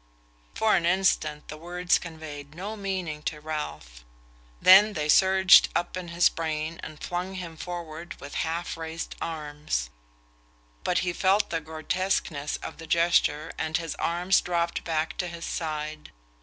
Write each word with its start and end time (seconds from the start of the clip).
For 0.55 0.75
an 0.75 0.83
instant 0.87 1.47
the 1.49 1.57
words 1.57 1.99
conveyed 1.99 2.55
no 2.55 2.75
meaning 2.75 3.21
to 3.29 3.39
Ralph; 3.39 4.03
then 4.59 4.93
they 4.93 5.07
surged 5.07 5.69
up 5.75 5.95
into 5.95 6.15
his 6.15 6.27
brain 6.27 6.79
and 6.81 6.99
flung 6.99 7.35
him 7.35 7.55
forward 7.55 8.15
with 8.19 8.33
half 8.41 8.75
raised 8.77 9.13
arm. 9.21 9.67
But 10.83 10.97
he 11.05 11.13
felt 11.13 11.51
the 11.51 11.61
grotesqueness 11.61 12.57
of 12.63 12.77
the 12.79 12.87
gesture 12.87 13.51
and 13.59 13.77
his 13.77 13.93
arm 13.99 14.29
dropped 14.31 14.83
back 14.83 15.19
to 15.19 15.27
his 15.27 15.45
side. 15.45 16.11